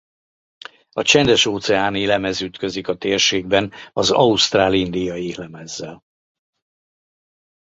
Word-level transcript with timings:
A 0.91 1.01
Csendes-óceáni-lemez 1.01 2.41
ütközik 2.41 2.87
a 2.87 2.97
térségben 2.97 3.71
az 3.93 4.11
Ausztrál–Indiai-lemezzel. 4.11 6.03